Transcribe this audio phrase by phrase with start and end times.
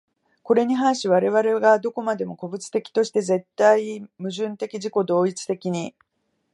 [0.41, 5.93] これに反し我々が何処までも個物的として、絶対矛盾的自己同一的に、